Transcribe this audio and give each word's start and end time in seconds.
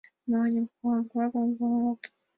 —Мландым 0.27 0.65
хуторян-влаклан 0.67 1.49
пуымо 1.57 1.79
ок 1.91 1.99
кӱл. 2.01 2.13